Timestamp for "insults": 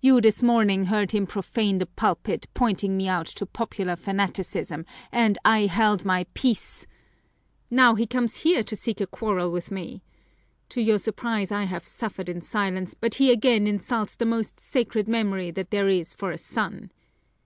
13.66-14.16